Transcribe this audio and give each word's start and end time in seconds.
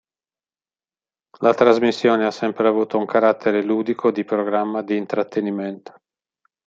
La 1.41 1.53
trasmissione 1.53 2.25
ha 2.25 2.31
sempre 2.31 2.67
avuto 2.67 2.97
un 2.97 3.05
carattere 3.05 3.63
ludico 3.63 4.09
di 4.09 4.23
programma 4.23 4.81
di 4.81 4.97
intrattenimento. 4.97 5.93